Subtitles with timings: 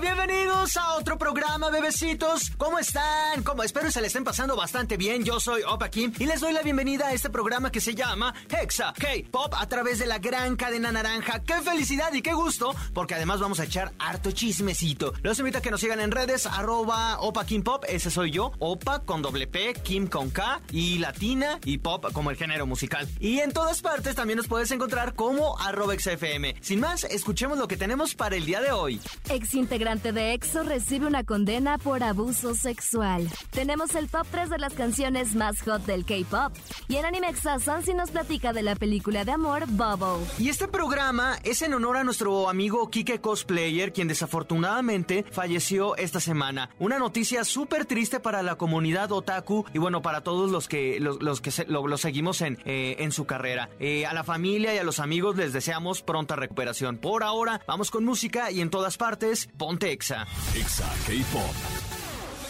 [0.00, 2.50] Bienvenidos a otro programa, bebecitos.
[2.58, 3.42] ¿Cómo están?
[3.44, 3.62] ¿Cómo?
[3.62, 5.24] Espero se le estén pasando bastante bien.
[5.24, 8.34] Yo soy Opa Kim y les doy la bienvenida a este programa que se llama
[8.50, 11.42] Hexa K-Pop a través de la gran cadena naranja.
[11.44, 12.74] ¡Qué felicidad y qué gusto!
[12.92, 15.14] Porque además vamos a echar harto chismecito.
[15.22, 18.52] Los invito a que nos sigan en redes, arroba Opa Kim Pop, ese soy yo.
[18.58, 23.08] Opa con doble P, Kim con K y latina y pop como el género musical.
[23.18, 26.56] Y en todas partes también nos puedes encontrar como arroba XFM.
[26.60, 29.00] Sin más, escuchemos lo que tenemos para el día de hoy.
[29.28, 33.28] Ex integrante de EXO recibe una condena por abuso sexual.
[33.50, 36.52] Tenemos el top 3 de las canciones más hot del K-pop.
[36.88, 40.26] Y en Animexa, Sansi nos platica de la película de amor Bubble.
[40.38, 46.20] Y este programa es en honor a nuestro amigo Kike Cosplayer, quien desafortunadamente falleció esta
[46.20, 46.70] semana.
[46.78, 51.40] Una noticia súper triste para la comunidad otaku y bueno, para todos los que, los,
[51.40, 53.68] que lo, seguimos en, eh, en su carrera.
[53.80, 56.98] Eh, a la familia y a los amigos les deseamos pronta recuperación.
[56.98, 60.24] Por ahora, vamos con música y en todas partes, ponte Exa.
[60.54, 61.95] Exa K-Pop.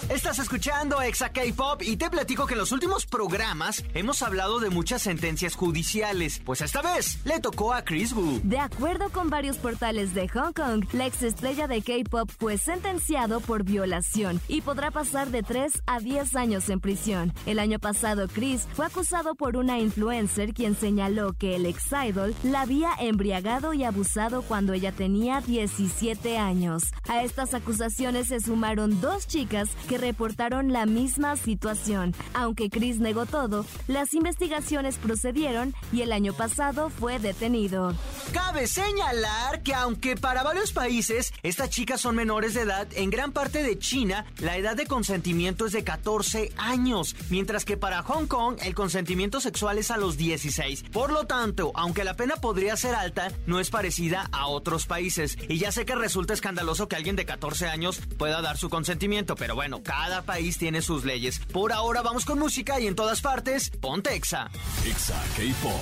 [0.08, 4.70] Estás escuchando Exa K-Pop y te platico que en los últimos programas hemos hablado de
[4.70, 6.40] muchas sentencias judiciales.
[6.44, 8.40] Pues esta vez le tocó a Chris Wu.
[8.44, 13.40] De acuerdo con varios portales de Hong Kong, la ex estrella de K-Pop fue sentenciado
[13.40, 17.32] por violación y podrá pasar de 3 a 10 años en prisión.
[17.44, 22.32] El año pasado, Chris fue acusado por una influencer quien señaló que el ex idol
[22.44, 26.92] la había embriagado y abusado cuando ella tenía 17 años.
[27.08, 32.14] A estas acusaciones se sumaron dos chicas que reportaron la misma situación.
[32.34, 37.94] Aunque Chris negó todo, las investigaciones procedieron y el año pasado fue detenido.
[38.32, 43.32] Cabe señalar que aunque para varios países estas chicas son menores de edad, en gran
[43.32, 48.26] parte de China la edad de consentimiento es de 14 años, mientras que para Hong
[48.26, 50.84] Kong el consentimiento sexual es a los 16.
[50.92, 55.36] Por lo tanto, aunque la pena podría ser alta, no es parecida a otros países.
[55.48, 59.36] Y ya sé que resulta escandaloso que alguien de 14 años pueda dar su consentimiento,
[59.36, 61.38] pero bueno, cada país tiene sus leyes.
[61.38, 64.50] Por ahora vamos con música y en todas partes, ponte Exa.
[64.84, 65.80] Exa K-Pop.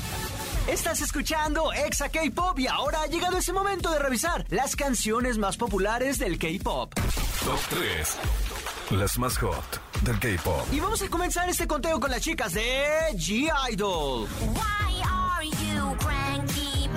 [0.69, 5.57] Estás escuchando Exa K-Pop y ahora ha llegado ese momento de revisar las canciones más
[5.57, 6.95] populares del K-Pop.
[6.95, 8.17] Top 3.
[8.91, 10.67] Las más hot del K-Pop.
[10.71, 12.85] Y vamos a comenzar este conteo con las chicas de
[13.15, 14.29] G-Idol.
[14.53, 16.89] Why are you cranky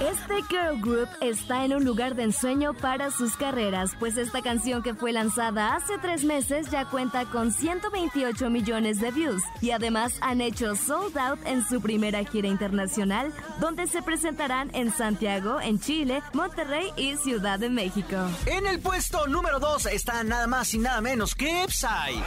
[0.00, 4.82] este girl group está en un lugar de ensueño para sus carreras, pues esta canción
[4.82, 10.18] que fue lanzada hace tres meses ya cuenta con 128 millones de views y además
[10.20, 15.80] han hecho sold out en su primera gira internacional, donde se presentarán en Santiago, en
[15.80, 18.16] Chile, Monterrey y Ciudad de México.
[18.46, 22.22] En el puesto número 2 está nada más y nada menos que Psy.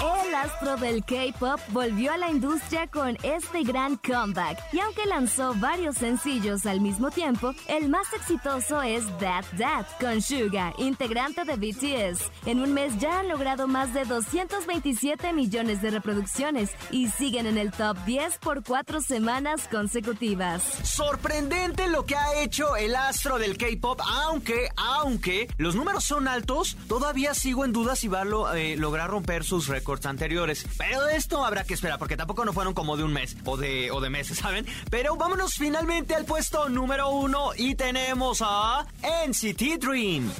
[0.00, 5.54] El astro del K-pop volvió a la industria con este gran comeback y aunque lanzó
[5.56, 11.56] varios sencillos al mismo tiempo, el más exitoso es That That con Suga, integrante de
[11.56, 12.30] BTS.
[12.46, 17.58] En un mes ya han logrado más de 227 millones de reproducciones y siguen en
[17.58, 20.62] el top 10 por cuatro semanas consecutivas.
[20.82, 26.78] Sorprendente lo que ha hecho el astro del K-pop, aunque, aunque los números son altos,
[26.88, 30.66] todavía sigo en duda si va a eh, lograr romper sus récords anteriores.
[30.78, 33.56] Pero de esto habrá que esperar, porque tampoco no fueron como de un mes o
[33.56, 34.66] de, o de meses, ¿saben?
[34.90, 38.86] Pero vámonos finalmente al puesto número uno y tenemos a
[39.26, 40.30] NCT Dream.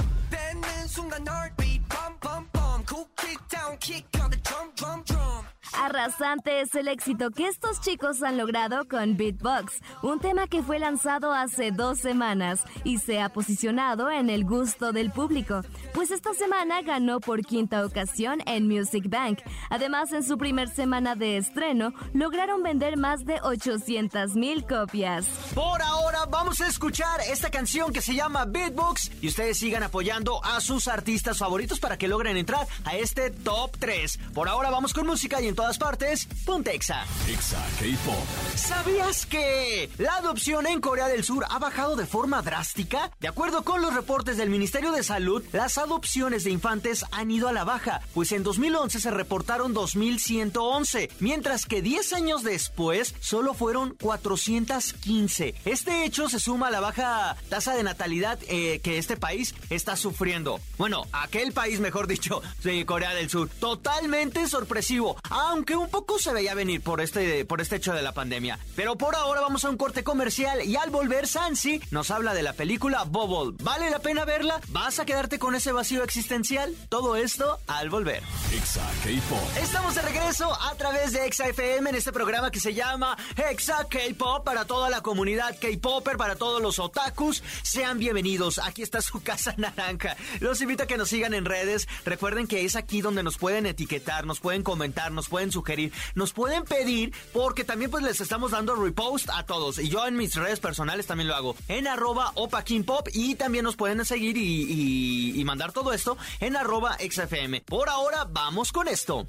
[5.72, 10.78] Arrasante es el éxito que estos chicos han logrado con Beatbox, un tema que fue
[10.78, 15.62] lanzado hace dos semanas y se ha posicionado en el gusto del público,
[15.94, 19.40] pues esta semana ganó por quinta ocasión en Music Bank.
[19.70, 25.26] Además, en su primer semana de estreno, lograron vender más de 800 mil copias.
[25.54, 30.44] Por ahora, vamos a escuchar esta canción que se llama Beatbox y ustedes sigan apoyando
[30.44, 34.18] a sus artistas favoritos para que logren entrar a este top 3.
[34.34, 37.04] Por ahora, vamos con música y en todas partes, ponte Exa.
[37.28, 38.24] Exa K-Pop.
[38.56, 43.10] ¿Sabías que la adopción en Corea del Sur ha bajado de forma drástica?
[43.20, 47.46] De acuerdo con los reportes del Ministerio de Salud, las adopciones de infantes han ido
[47.46, 53.52] a la baja, pues en 2011 se reportaron 2.111, mientras que 10 años después solo
[53.52, 55.54] fueron 415.
[55.66, 59.96] Este hecho se suma a la baja tasa de natalidad eh, que este país está
[59.96, 60.58] sufriendo.
[60.78, 63.50] Bueno, aquel país, mejor dicho, de Corea del Sur.
[63.50, 65.18] Totalmente sorpresivo.
[65.50, 68.58] Aunque un poco se veía venir por este, por este hecho de la pandemia.
[68.76, 72.42] Pero por ahora vamos a un corte comercial y al volver Sansi nos habla de
[72.42, 73.56] la película Bubble.
[73.62, 74.60] ¿Vale la pena verla?
[74.68, 76.74] ¿Vas a quedarte con ese vacío existencial?
[76.88, 78.22] Todo esto al volver.
[78.52, 79.56] Exa K-Pop.
[79.60, 83.16] Estamos de regreso a través de Exa FM en este programa que se llama
[83.50, 87.42] Exa K-Pop para toda la comunidad K-Popper, para todos los otakus.
[87.62, 88.58] Sean bienvenidos.
[88.58, 90.16] Aquí está su casa naranja.
[90.38, 91.88] Los invito a que nos sigan en redes.
[92.04, 96.32] Recuerden que es aquí donde nos pueden etiquetar, nos pueden comentar, nos pueden sugerir, nos
[96.32, 99.78] pueden pedir, porque también pues les estamos dando repost a todos.
[99.78, 101.56] Y yo en mis redes personales también lo hago.
[101.68, 106.96] En arroba Opa Pop y también nos pueden seguir y, mandar todo esto en arroba
[106.98, 107.62] XFM.
[107.62, 109.24] Por ahora, vamos con esto.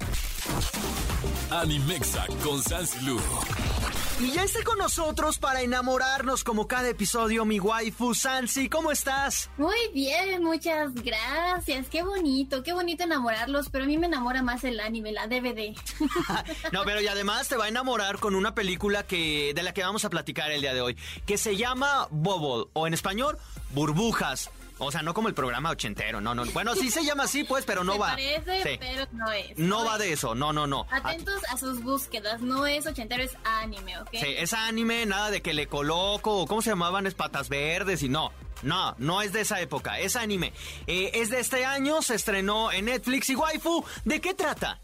[1.50, 2.60] Animexa con
[3.04, 3.18] Lu.
[4.22, 8.68] Y ya está con nosotros para enamorarnos como cada episodio mi waifu Sansi.
[8.68, 9.50] ¿Cómo estás?
[9.58, 11.88] Muy bien, muchas gracias.
[11.88, 15.74] Qué bonito, qué bonito enamorarlos, pero a mí me enamora más el anime, la DVD.
[16.72, 19.82] no, pero y además te va a enamorar con una película que de la que
[19.82, 20.96] vamos a platicar el día de hoy,
[21.26, 23.38] que se llama Bubble o en español
[23.70, 24.50] Burbujas.
[24.84, 26.44] O sea, no como el programa ochentero, no, no.
[26.46, 28.08] Bueno, sí se llama así, pues, pero no va.
[28.08, 29.56] Parece, pero no es.
[29.56, 30.86] No, va de eso, no, no, no.
[30.90, 34.08] Atentos a sus búsquedas, no es ochentero, es anime, ¿ok?
[34.12, 37.06] Sí, es anime, nada de que le coloco, ¿cómo se llamaban?
[37.06, 38.32] Es patas verdes y no.
[38.62, 40.52] No, no es de esa época, es anime.
[40.86, 44.80] Eh, es de este año, se estrenó en Netflix y waifu, ¿de qué trata?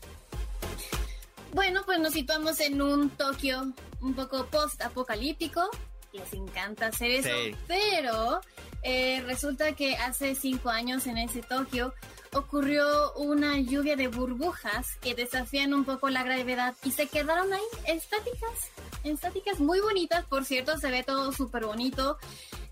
[1.53, 5.69] Bueno, pues nos situamos en un Tokio un poco post-apocalíptico.
[6.13, 8.41] Les encanta hacer eso, pero
[8.83, 11.95] eh, resulta que hace cinco años en ese Tokio
[12.33, 17.61] ocurrió una lluvia de burbujas que desafían un poco la gravedad y se quedaron ahí
[17.87, 18.71] estáticas,
[19.03, 22.19] estáticas muy bonitas, por cierto, se ve todo súper bonito.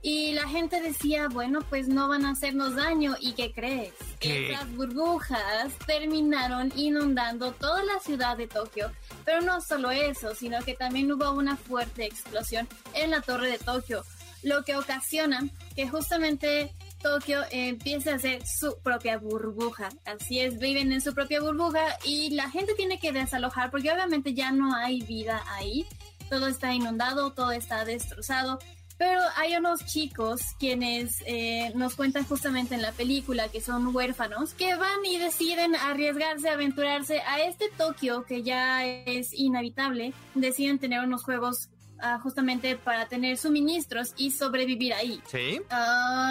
[0.03, 3.17] Y la gente decía, bueno, pues no van a hacernos daño.
[3.19, 3.93] ¿Y qué crees?
[4.20, 8.93] Esas burbujas terminaron inundando toda la ciudad de Tokio.
[9.25, 13.58] Pero no solo eso, sino que también hubo una fuerte explosión en la torre de
[13.58, 14.05] Tokio
[14.47, 15.41] lo que ocasiona
[15.76, 19.90] que justamente Tokio empiece a hacer su propia burbuja.
[20.05, 24.34] Así es, viven en su propia burbuja y la gente tiene que desalojar porque obviamente
[24.34, 25.87] ya no hay vida ahí.
[26.31, 28.58] Todo está inundado, todo está destrozado.
[28.99, 34.55] Pero hay unos chicos quienes eh, nos cuentan justamente en la película que son huérfanos,
[34.55, 40.14] que van y deciden arriesgarse, aventurarse a este Tokio que ya es inhabitable.
[40.34, 41.69] Deciden tener unos juegos
[42.00, 45.20] Ah, justamente para tener suministros y sobrevivir ahí.
[45.26, 45.60] Sí.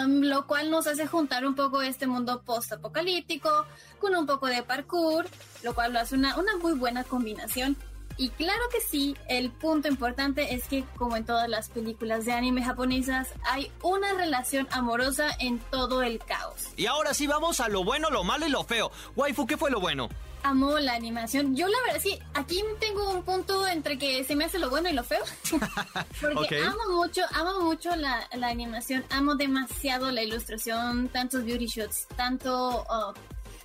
[0.06, 3.66] lo cual nos hace juntar un poco este mundo post-apocalíptico
[3.98, 5.26] con un poco de parkour,
[5.62, 7.76] lo cual lo hace una, una muy buena combinación.
[8.18, 12.32] Y claro que sí, el punto importante es que, como en todas las películas de
[12.32, 16.68] anime japonesas, hay una relación amorosa en todo el caos.
[16.76, 18.90] Y ahora sí vamos a lo bueno, lo malo y lo feo.
[19.16, 20.08] Waifu, ¿qué fue lo bueno?
[20.46, 21.56] Amo la animación.
[21.56, 24.88] Yo la verdad sí, aquí tengo un punto entre que se me hace lo bueno
[24.88, 25.22] y lo feo.
[26.20, 32.82] Porque amo mucho, amo mucho la, animación, amo demasiado la ilustración, tantos beauty shots, tanto,
[32.82, 33.12] uh,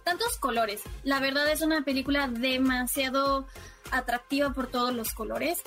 [0.04, 0.81] tantos colores.
[1.04, 3.45] La verdad es una película demasiado
[3.92, 5.62] atractiva por todos los colores.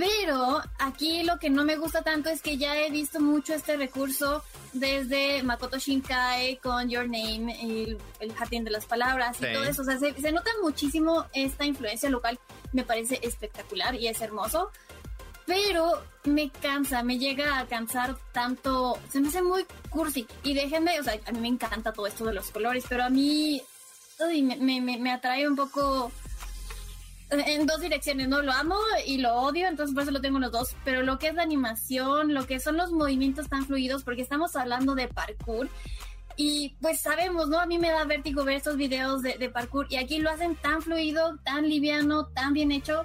[0.00, 3.76] Pero aquí lo que no me gusta tanto es que ya he visto mucho este
[3.76, 4.42] recurso
[4.72, 9.82] desde Makoto Shinkai con Your Name, el, el jardín de las palabras y todo eso.
[9.82, 12.38] O sea, se, se, nota muchísimo esta influencia local.
[12.72, 14.70] Me parece espectacular y es hermoso.
[15.44, 18.98] Pero me cansa, me llega a cansar tanto.
[19.10, 20.26] Se me hace muy cursi.
[20.42, 23.10] Y déjenme, o sea, a mí me encanta todo esto de los colores, pero a
[23.10, 23.60] mí
[24.42, 26.10] me, me, me atrae un poco
[27.30, 28.42] en dos direcciones, ¿no?
[28.42, 30.74] Lo amo y lo odio, entonces por eso lo tengo los dos.
[30.84, 34.56] Pero lo que es la animación, lo que son los movimientos tan fluidos, porque estamos
[34.56, 35.68] hablando de parkour.
[36.36, 37.60] Y pues sabemos, ¿no?
[37.60, 40.56] A mí me da vértigo ver estos videos de, de parkour y aquí lo hacen
[40.56, 43.04] tan fluido, tan liviano, tan bien hecho,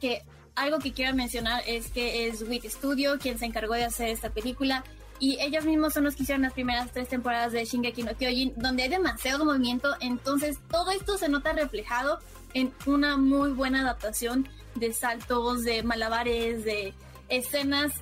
[0.00, 0.22] que
[0.54, 4.30] algo que quiero mencionar es que es WIT Studio quien se encargó de hacer esta
[4.30, 4.84] película
[5.18, 8.54] y ellos mismos son los que hicieron las primeras tres temporadas de Shingeki no Kyojin,
[8.56, 12.18] donde hay demasiado movimiento, entonces todo esto se nota reflejado
[12.54, 16.94] en una muy buena adaptación de saltos, de malabares, de
[17.28, 17.92] escenas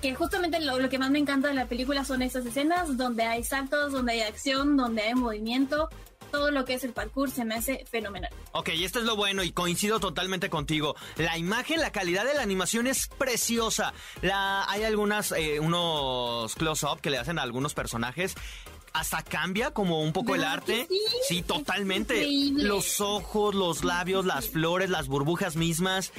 [0.00, 3.42] que justamente lo, que más me encanta de la película son esas escenas donde hay
[3.42, 5.88] saltos, donde hay acción, donde hay movimiento.
[6.30, 8.30] Todo lo que es el parkour se me hace fenomenal.
[8.52, 10.96] Ok, esto es lo bueno y coincido totalmente contigo.
[11.16, 13.94] La imagen, la calidad de la animación es preciosa.
[14.22, 18.34] La, hay algunas, eh, unos close-up que le hacen a algunos personajes
[18.98, 20.88] hasta cambia como un poco el arte.
[21.28, 22.26] Sí, totalmente.
[22.52, 26.12] Los ojos, los labios, las flores, las burbujas mismas.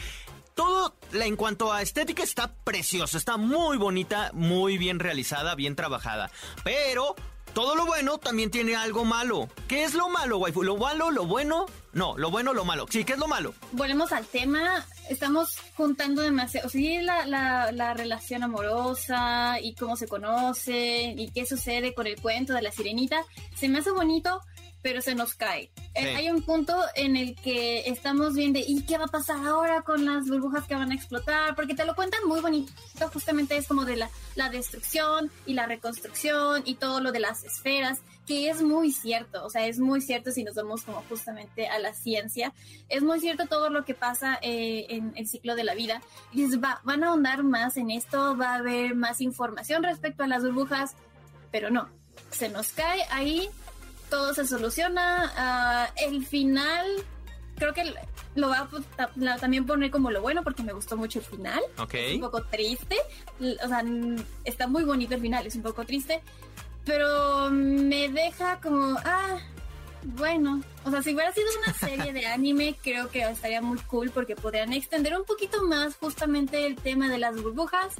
[0.53, 6.31] Todo en cuanto a estética está precioso, está muy bonita, muy bien realizada, bien trabajada.
[6.63, 7.15] Pero
[7.53, 9.49] todo lo bueno también tiene algo malo.
[9.67, 10.63] ¿Qué es lo malo, waifu?
[10.63, 11.65] ¿Lo malo, lo bueno?
[11.93, 12.85] No, lo bueno, lo malo.
[12.89, 13.53] Sí, ¿qué es lo malo?
[13.71, 14.85] Volvemos al tema.
[15.09, 16.69] Estamos juntando demasiado.
[16.69, 22.19] Sí, la, la, la relación amorosa y cómo se conoce y qué sucede con el
[22.21, 23.23] cuento de la sirenita.
[23.55, 24.41] Se me hace bonito,
[24.87, 25.69] pero se nos cae.
[25.95, 29.81] Eh, hay un punto en el que estamos viendo, ¿y qué va a pasar ahora
[29.81, 31.55] con las burbujas que van a explotar?
[31.55, 32.71] Porque te lo cuentan muy bonito,
[33.11, 37.43] justamente es como de la, la destrucción y la reconstrucción y todo lo de las
[37.43, 41.67] esferas, que es muy cierto, o sea, es muy cierto si nos vamos como justamente
[41.67, 42.53] a la ciencia,
[42.87, 46.01] es muy cierto todo lo que pasa eh, en el ciclo de la vida.
[46.31, 50.27] Y va, van a ahondar más en esto, va a haber más información respecto a
[50.27, 50.95] las burbujas,
[51.51, 51.89] pero no,
[52.31, 53.49] se nos cae ahí
[54.09, 55.31] todo se soluciona.
[55.35, 56.85] Ah, el final,
[57.55, 57.93] creo que
[58.35, 61.61] lo va a también poner como lo bueno porque me gustó mucho el final.
[61.91, 62.97] Es un poco triste.
[63.63, 63.83] O sea,
[64.43, 66.21] está muy bonito el final, es un poco triste.
[66.85, 69.39] Pero me deja como, ah,
[70.03, 70.61] bueno.
[70.85, 74.35] O sea, si hubiera sido una serie de anime, creo que estaría muy cool porque
[74.35, 77.93] podrían extender un poquito más justamente el tema de las burbujas.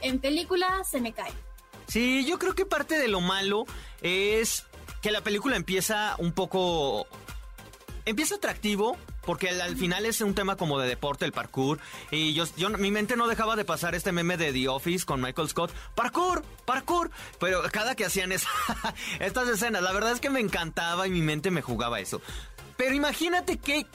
[0.00, 1.32] En película se me cae.
[1.88, 3.64] Sí, yo creo que parte de lo malo
[4.02, 4.66] es
[5.02, 7.06] que la película empieza un poco...
[8.04, 11.78] Empieza atractivo, porque al, final es un tema como de deporte, el parkour.
[12.10, 15.20] Y yo, yo, mi mente no dejaba de pasar este meme de The Office con
[15.20, 15.70] Michael Scott.
[15.94, 17.10] Parkour, parkour.
[17.38, 18.32] Pero cada que hacían
[19.20, 22.22] estas escenas, la verdad es que me encantaba y mi mente me jugaba eso.
[22.78, 23.86] Pero imagínate que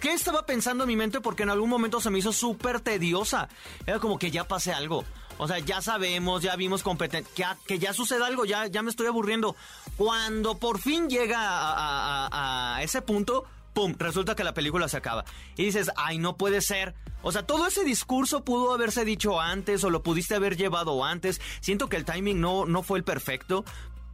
[0.00, 1.20] ¿Qué estaba pensando mi mente?
[1.20, 3.50] Porque en algún momento se me hizo súper tediosa.
[3.86, 5.04] Era como que ya pase algo.
[5.42, 9.06] O sea, ya sabemos, ya vimos competencia, que, ya suceda algo, ya, ya me estoy
[9.06, 9.56] aburriendo.
[9.96, 13.94] Cuando por fin llega a, ese punto, ¡pum!
[13.98, 15.24] Resulta que la película se acaba.
[15.56, 16.94] Y dices, ay, no puede ser.
[17.22, 21.40] O sea, todo ese discurso pudo haberse dicho antes o lo pudiste haber llevado antes.
[21.62, 23.64] Siento que el timing no, no fue el perfecto.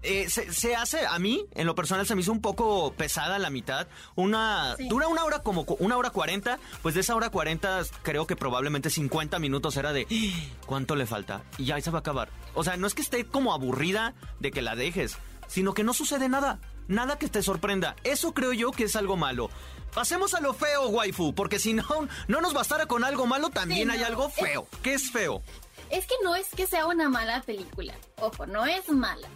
[0.09, 3.51] Eh, se, hace, a mí, en lo personal, se me hizo un poco pesada la
[3.51, 3.89] mitad.
[4.15, 8.37] Una, dura una hora como una hora cuarenta, pues de esa hora cuarenta creo que
[8.37, 10.57] probablemente 50 minutos era de ¡Ah!
[10.65, 11.43] ¿cuánto le falta?
[11.59, 12.29] Y ya se va a acabar.
[12.55, 15.93] O sea, no es que esté como aburrida de que la dejes, sino que no
[15.93, 16.61] sucede nada.
[16.87, 17.97] Nada que te sorprenda.
[18.05, 19.51] Eso creo yo que es algo malo.
[19.93, 21.85] Pasemos a lo feo, waifu, porque si no,
[22.29, 24.69] no nos bastara con algo malo, también hay algo feo.
[24.85, 25.43] ¿Qué es feo?
[25.91, 27.95] Es que no es que sea una mala película.
[28.21, 29.29] Ojo, no es mala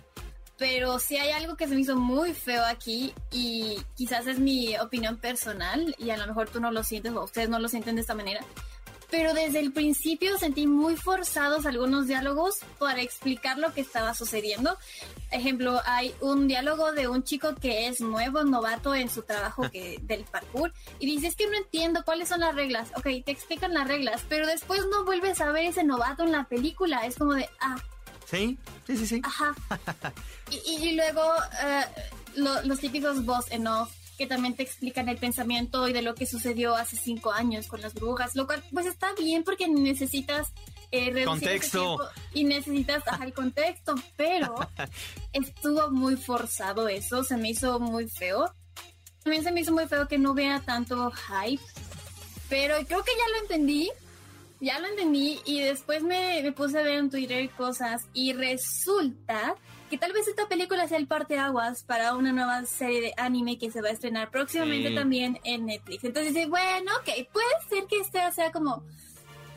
[0.61, 4.77] pero sí hay algo que se me hizo muy feo aquí y quizás es mi
[4.77, 7.95] opinión personal y a lo mejor tú no lo sientes o ustedes no lo sienten
[7.95, 8.45] de esta manera.
[9.11, 14.77] Pero desde el principio sentí muy forzados algunos diálogos para explicar lo que estaba sucediendo.
[15.31, 19.99] Ejemplo, hay un diálogo de un chico que es nuevo, novato en su trabajo que,
[20.03, 22.91] del parkour y dice, es que no entiendo cuáles son las reglas.
[22.97, 26.45] Ok, te explican las reglas, pero después no vuelves a ver ese novato en la
[26.45, 27.07] película.
[27.07, 27.79] Es como de, ah,
[28.31, 29.23] Sí, sí, sí, sí.
[29.25, 29.55] Ajá.
[30.51, 31.23] y, luego
[31.63, 31.85] eh,
[32.37, 36.27] los típicos voz en off que también te explican el pensamiento y de lo que
[36.27, 40.53] sucedió hace cinco años con las brujas, lo cual pues está bien porque necesitas
[40.93, 41.99] eh, contexto
[42.35, 44.55] y necesitas el contexto, pero
[45.33, 48.53] estuvo muy forzado eso, se me hizo muy feo.
[49.23, 51.63] También se me hizo muy feo que no vea tanto hype,
[52.51, 53.91] pero creo que ya lo entendí
[54.61, 59.55] ya lo entendí y después me, puse a ver en Twitter cosas y resulta
[59.89, 63.71] que tal vez esta película sea el parteaguas para una nueva serie de anime que
[63.71, 66.05] se va a estrenar próximamente también en Netflix.
[66.05, 68.85] Entonces dice, bueno, ok, puede ser que este sea como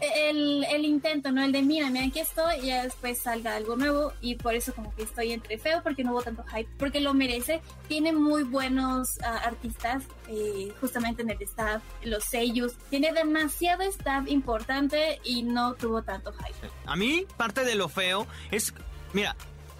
[0.01, 1.43] el, el, intento, ¿no?
[1.43, 4.73] El de mira, mira, aquí estoy y ya después salga algo nuevo y por eso
[4.73, 7.61] como que estoy entre feo porque no hubo tanto hype, porque lo merece.
[7.87, 12.73] Tiene muy buenos ah, artistas eh, justamente en el staff, los sellos.
[12.89, 16.69] Tiene demasiado staff importante y no tuvo tanto hype.
[16.85, 18.73] A mí parte de lo feo es,
[19.13, 19.35] mira,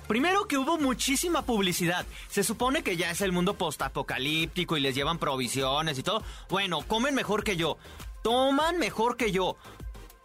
[0.08, 2.06] Primero que hubo muchísima publicidad.
[2.28, 6.24] Se supone que ya es el mundo postapocalíptico y les llevan provisiones y todo.
[6.50, 7.78] Bueno, comen mejor que yo.
[8.22, 9.58] Toman mejor que yo.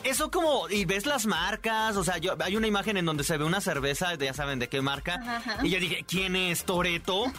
[0.08, 3.36] Eso como, y ves las marcas, o sea, yo, hay una imagen en donde se
[3.36, 7.30] ve una cerveza, ya saben de qué marca, y yo dije, ¿quién es Toreto?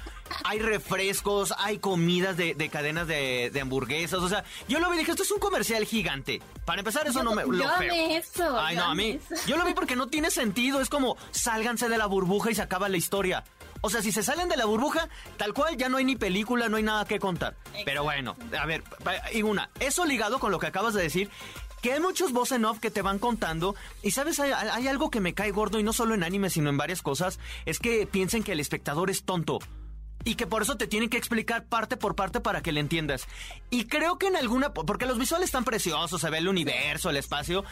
[0.43, 5.11] hay refrescos, hay comidas de, cadenas de, hamburguesas, o sea, yo lo vi y dije,
[5.11, 6.41] esto es un comercial gigante.
[6.65, 7.43] Para empezar, eso no me...
[7.43, 10.89] Lo yo Eso, Ay, no, a mí, yo lo vi porque no tiene sentido, es
[10.89, 13.43] como, sálganse de la burbuja y se acaba la historia.
[13.81, 15.07] O sea, si se salen de la burbuja,
[15.38, 17.55] tal cual ya no hay ni película, no hay nada que contar.
[17.85, 18.83] Pero bueno, a ver,
[19.33, 21.29] y una, eso ligado con lo que acabas de decir,
[21.81, 25.19] que hay muchos voz en off que te van contando y sabes, hay, algo que
[25.19, 28.43] me cae gordo y no solo en anime, sino en varias cosas, es que piensen
[28.43, 29.59] que el espectador es tonto.
[30.25, 33.25] Y que por eso te tienen que explicar parte por parte para que le entiendas.
[33.69, 34.74] Y creo que en alguna...
[34.74, 37.63] Porque los visuales están preciosos, se ve el universo, el espacio.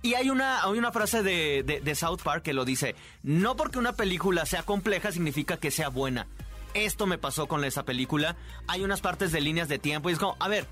[0.00, 3.80] Y hay una, hay una frase de, de, South Park que lo dice, no porque
[3.80, 6.28] una película sea compleja significa que sea buena.
[6.72, 8.36] Esto me pasó con esa película.
[8.68, 10.68] Hay unas partes de líneas de tiempo y es como, a ver,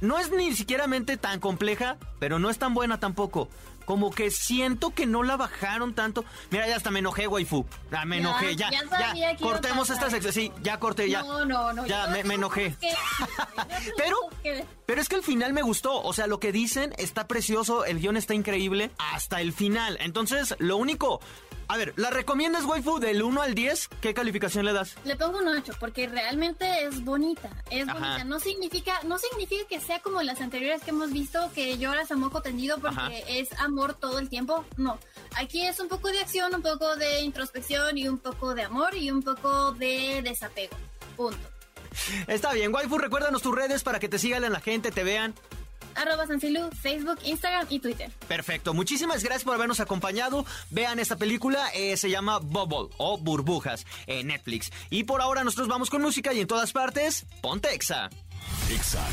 [0.00, 0.86] no es ni siquiera
[1.20, 3.48] tan compleja, pero no es tan buena tampoco.
[3.84, 6.24] Como que siento que no la bajaron tanto.
[6.50, 7.66] Mira, ya hasta me enojé, waifu.
[7.90, 8.70] Ya, me enojé, ya.
[8.70, 10.32] Ya, cortemos esta sección.
[10.32, 11.22] Sí, ya corté, ya.
[11.22, 11.86] No, no, no.
[11.86, 12.76] Ya, me, enojé.
[13.96, 14.16] pero,
[14.86, 16.00] pero es que el final me gustó.
[16.02, 19.98] O sea, lo que dicen está precioso, el guion está increíble hasta el final.
[20.00, 21.20] Entonces, lo único
[21.70, 23.90] a ver, ¿la recomiendas, waifu, del 1 al 10?
[24.00, 24.96] ¿Qué calificación le das?
[25.04, 27.48] Le pongo un 8 porque realmente es bonita.
[27.70, 28.24] Es bonita.
[28.24, 32.16] No significa, no significa que sea como las anteriores que hemos visto, que lloras a
[32.16, 34.64] moco tendido porque es amor todo el tiempo.
[34.76, 34.98] No.
[35.36, 38.96] Aquí es un poco de acción, un poco de introspección y un poco de amor
[38.96, 40.76] y un poco de desapego.
[41.16, 41.38] Punto.
[42.26, 45.34] Está bien, waifu, recuérdanos tus redes para que te sigan la gente, te vean
[45.94, 48.10] arroba Sancilu, Facebook, Instagram y Twitter.
[48.28, 50.44] Perfecto, muchísimas gracias por habernos acompañado.
[50.70, 54.70] Vean esta película, eh, se llama Bubble o Burbujas en Netflix.
[54.90, 58.10] Y por ahora nosotros vamos con música y en todas partes, Pontexa.
[58.70, 59.04] Exa.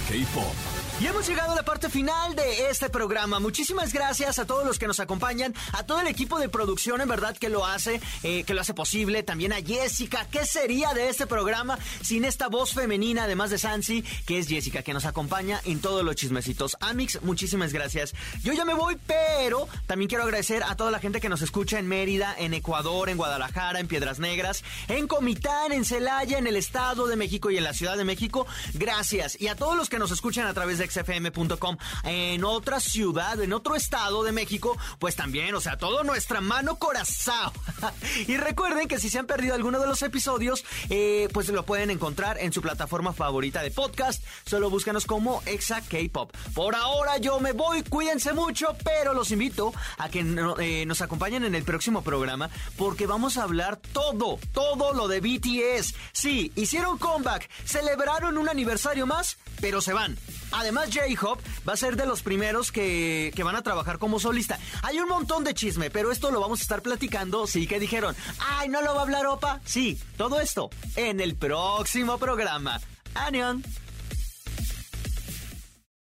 [1.02, 3.40] Y hemos llegado a la parte final de este programa.
[3.40, 7.08] Muchísimas gracias a todos los que nos acompañan, a todo el equipo de producción, en
[7.08, 9.24] verdad, que lo hace, eh, que lo hace posible.
[9.24, 10.28] También a Jessica.
[10.32, 14.84] ¿Qué sería de este programa sin esta voz femenina, además de Sansi, que es Jessica,
[14.84, 16.78] que nos acompaña en todos los chismecitos?
[16.80, 18.14] Amix, muchísimas gracias.
[18.44, 21.80] Yo ya me voy, pero también quiero agradecer a toda la gente que nos escucha
[21.80, 26.56] en Mérida, en Ecuador, en Guadalajara, en Piedras Negras, en Comitán, en Celaya, en el
[26.56, 28.46] Estado de México y en la Ciudad de México.
[28.74, 29.17] Gracias.
[29.40, 33.52] Y a todos los que nos escuchan a través de xfm.com en otra ciudad, en
[33.52, 37.52] otro estado de México, pues también, o sea, todo nuestra mano corazón.
[38.28, 41.90] y recuerden que si se han perdido alguno de los episodios, eh, pues lo pueden
[41.90, 44.24] encontrar en su plataforma favorita de podcast.
[44.46, 46.32] Solo búscanos como Exa K-Pop.
[46.54, 50.20] Por ahora yo me voy, cuídense mucho, pero los invito a que
[50.60, 55.22] eh, nos acompañen en el próximo programa porque vamos a hablar todo, todo lo de
[55.22, 55.96] BTS.
[56.12, 60.18] Sí, hicieron comeback, celebraron un aniversario más, pero se van.
[60.52, 64.60] Además, J-Hop va a ser de los primeros que, van a trabajar como solista.
[64.84, 67.48] Hay un montón de chisme, pero esto lo vamos a estar platicando.
[67.48, 69.62] Sí, que dijeron, ay, ¿no lo va a hablar Opa?
[69.66, 72.80] Sí, todo esto en el próximo programa.
[73.16, 73.64] Anion.